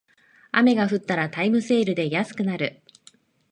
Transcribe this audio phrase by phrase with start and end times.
[0.51, 2.81] 雨が降ったらタイムセールで安くなる